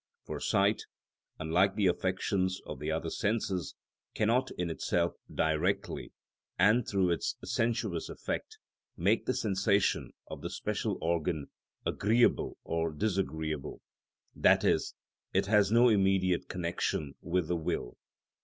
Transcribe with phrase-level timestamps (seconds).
[0.25, 0.81] For sight,
[1.37, 3.75] unlike the affections of the other senses,
[4.15, 6.11] cannot, in itself, directly
[6.57, 8.57] and through its sensuous effect,
[8.97, 11.51] make the sensation of the special organ
[11.85, 13.83] agreeable or disagreeable;
[14.35, 14.95] that is,
[15.33, 17.95] it has no immediate connection with the will.